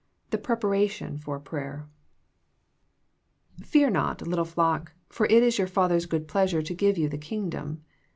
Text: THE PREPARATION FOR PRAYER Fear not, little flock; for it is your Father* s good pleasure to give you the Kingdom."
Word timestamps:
THE 0.31 0.39
PREPARATION 0.39 1.19
FOR 1.19 1.39
PRAYER 1.39 1.87
Fear 3.63 3.91
not, 3.91 4.25
little 4.27 4.45
flock; 4.45 4.93
for 5.09 5.27
it 5.27 5.43
is 5.43 5.59
your 5.59 5.67
Father* 5.67 5.93
s 5.97 6.07
good 6.07 6.27
pleasure 6.27 6.63
to 6.63 6.73
give 6.73 6.97
you 6.97 7.07
the 7.07 7.19
Kingdom." 7.19 7.83